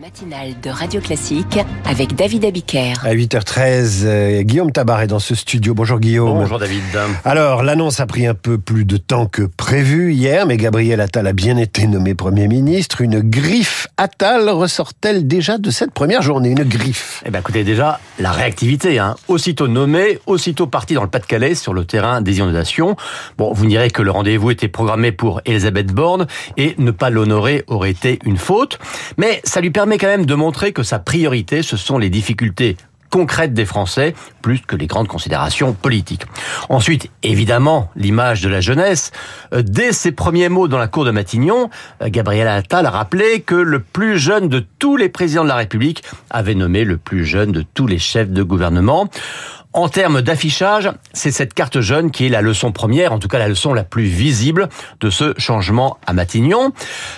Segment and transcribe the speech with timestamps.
[0.00, 2.92] matinale de Radio Classique avec David Abiker.
[3.02, 5.74] À 8h13, euh, Guillaume Tabar est dans ce studio.
[5.74, 6.38] Bonjour Guillaume.
[6.38, 6.82] Bonjour David.
[7.24, 11.26] Alors, l'annonce a pris un peu plus de temps que prévu hier, mais Gabriel Attal
[11.26, 13.00] a bien été nommé Premier ministre.
[13.00, 16.50] Une griffe Attal ressort-elle déjà de cette première journée?
[16.50, 19.00] Une griffe Eh bien écoutez, déjà, la réactivité.
[19.00, 19.16] Hein.
[19.26, 22.94] Aussitôt nommé, aussitôt parti dans le Pas-de-Calais sur le terrain des inondations.
[23.36, 26.26] Bon, vous direz que le rendez-vous était programmé pour Elisabeth Borne
[26.56, 28.78] et ne pas l'honorer aurait été une faute.
[29.16, 32.76] Mais ça lui permet quand même de montrer que sa priorité, ce sont les difficultés
[33.10, 36.26] concrètes des Français, plus que les grandes considérations politiques.
[36.68, 39.12] Ensuite, évidemment, l'image de la jeunesse.
[39.52, 41.70] Euh, dès ses premiers mots dans la cour de Matignon,
[42.02, 45.56] euh, Gabriel Attal a rappelé que le plus jeune de tous les présidents de la
[45.56, 49.08] République avait nommé le plus jeune de tous les chefs de gouvernement.
[49.74, 53.38] En termes d'affichage, c'est cette carte jaune qui est la leçon première, en tout cas
[53.38, 54.68] la leçon la plus visible
[55.00, 56.72] de ce changement à Matignon.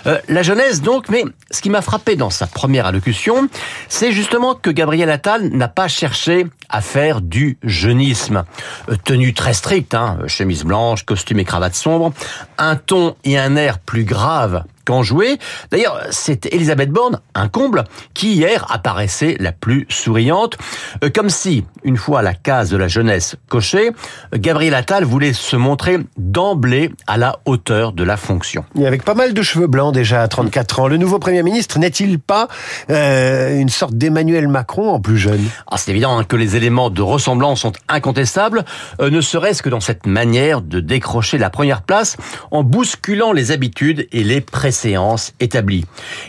[0.06, 3.48] Euh, la jeunesse donc, mais ce qui m'a frappé dans sa première allocution,
[3.88, 8.44] c'est justement que Gabriel Attal n'a pas cherché à faire du jeunisme.
[8.88, 12.12] Euh, tenue très stricte, hein, chemise blanche, costume et cravate sombre,
[12.58, 14.64] un ton et un air plus grave
[15.02, 15.38] jouer.
[15.70, 20.56] D'ailleurs, c'est Elisabeth Borne, un comble, qui hier apparaissait la plus souriante,
[21.04, 23.90] euh, comme si, une fois la case de la jeunesse cochée,
[24.34, 28.64] Gabriel Attal voulait se montrer d'emblée à la hauteur de la fonction.
[28.78, 31.78] Et avec pas mal de cheveux blancs déjà à 34 ans, le nouveau Premier ministre
[31.78, 32.48] n'est-il pas
[32.90, 35.44] euh, une sorte d'Emmanuel Macron en plus jeune?
[35.70, 38.64] Ah, C'est évident hein, que les éléments de ressemblance sont incontestables,
[39.00, 42.16] euh, ne serait-ce que dans cette manière de décrocher la première place
[42.50, 45.84] en bousculant les habitudes et les précédents séance établie.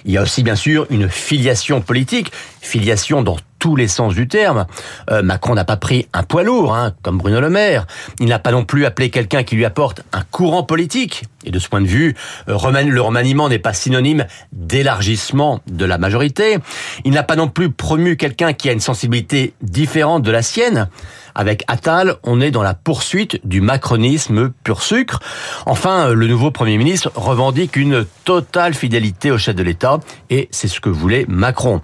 [0.06, 4.28] Il y a aussi bien sûr une filiation politique, filiation dans tous les sens du
[4.28, 4.66] terme.
[5.12, 7.86] Euh, Macron n'a pas pris un poids lourd, hein, comme Bruno Le Maire.
[8.20, 11.24] Il n'a pas non plus appelé quelqu'un qui lui apporte un courant politique.
[11.46, 12.16] Et de ce point de vue,
[12.50, 16.58] euh, le remaniement n'est pas synonyme d'élargissement de la majorité.
[17.06, 20.90] Il n'a pas non plus promu quelqu'un qui a une sensibilité différente de la sienne.
[21.34, 25.20] Avec Attal, on est dans la poursuite du macronisme pur sucre.
[25.66, 30.68] Enfin, le nouveau Premier ministre revendique une totale fidélité au chef de l'État, et c'est
[30.68, 31.82] ce que voulait Macron.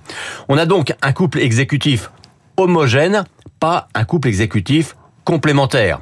[0.49, 1.66] On a donc un couple exécutif
[2.57, 3.23] homogène,
[3.59, 6.01] pas un couple exécutif complémentaires.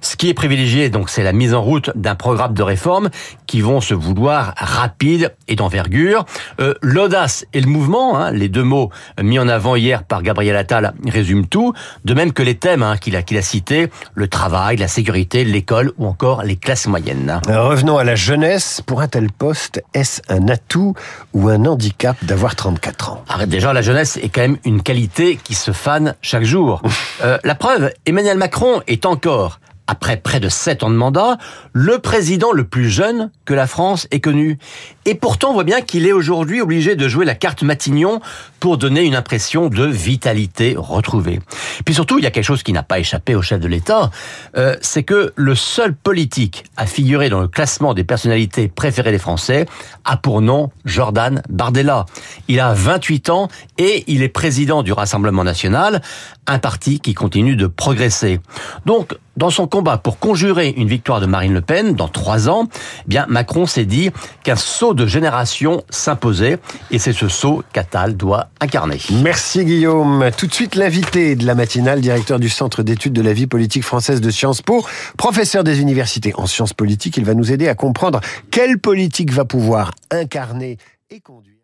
[0.00, 3.10] Ce qui est privilégié, donc, c'est la mise en route d'un programme de réformes
[3.46, 6.24] qui vont se vouloir rapides et d'envergure.
[6.60, 8.90] Euh, L'audace et le mouvement, hein, les deux mots
[9.22, 11.72] mis en avant hier par Gabriel Attal, résument tout.
[12.04, 15.44] De même que les thèmes hein, qu'il a, qu'il a cités, le travail, la sécurité,
[15.44, 17.40] l'école ou encore les classes moyennes.
[17.46, 18.82] Revenons à la jeunesse.
[18.86, 20.94] Pour un tel poste, est-ce un atout
[21.32, 23.24] ou un handicap d'avoir 34 ans?
[23.28, 26.82] Arrête, Déjà, la jeunesse est quand même une qualité qui se fane chaque jour.
[27.22, 31.38] Euh, la preuve, Emmanuel Macron est encore après près de sept ans de mandat,
[31.72, 34.58] le président le plus jeune que la France ait connu.
[35.04, 38.20] Et pourtant, on voit bien qu'il est aujourd'hui obligé de jouer la carte Matignon
[38.60, 41.40] pour donner une impression de vitalité retrouvée.
[41.84, 44.10] Puis surtout, il y a quelque chose qui n'a pas échappé au chef de l'État,
[44.56, 49.18] euh, c'est que le seul politique à figurer dans le classement des personnalités préférées des
[49.18, 49.66] Français
[50.04, 52.06] a pour nom Jordan Bardella.
[52.48, 53.48] Il a 28 ans
[53.78, 56.02] et il est président du Rassemblement national,
[56.46, 58.40] un parti qui continue de progresser.
[58.86, 62.68] Donc, dans son combat pour conjurer une victoire de Marine Le Pen dans trois ans,
[63.00, 64.10] eh bien Macron s'est dit
[64.42, 66.58] qu'un saut de génération s'imposait
[66.90, 68.98] et c'est ce saut qu'Attal doit incarner.
[69.22, 70.30] Merci Guillaume.
[70.36, 73.84] Tout de suite l'invité de la matinale, directeur du Centre d'études de la vie politique
[73.84, 74.84] française de Sciences Po,
[75.16, 78.20] professeur des universités en sciences politiques, il va nous aider à comprendre
[78.50, 80.78] quelle politique va pouvoir incarner
[81.10, 81.55] et conduire